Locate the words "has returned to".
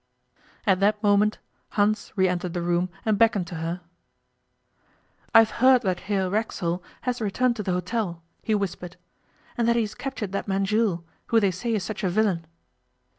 7.01-7.61